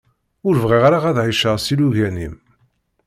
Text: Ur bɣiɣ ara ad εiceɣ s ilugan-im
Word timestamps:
Ur 0.47 0.55
bɣiɣ 0.63 0.83
ara 0.87 0.99
ad 1.09 1.17
εiceɣ 1.19 1.55
s 1.59 1.67
ilugan-im 1.73 2.35